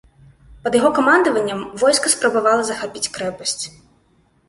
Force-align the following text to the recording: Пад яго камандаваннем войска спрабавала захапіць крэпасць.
Пад 0.63 0.77
яго 0.79 0.89
камандаваннем 0.99 1.61
войска 1.83 2.07
спрабавала 2.17 2.61
захапіць 2.73 3.11
крэпасць. 3.19 3.63